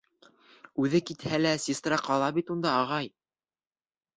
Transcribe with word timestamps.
Үҙе 0.85 1.01
китһә 1.09 1.39
лә, 1.41 1.51
сестра 1.65 1.99
ҡала 2.07 2.31
бит 2.39 2.51
унда, 2.57 2.73
ағай. 2.81 3.13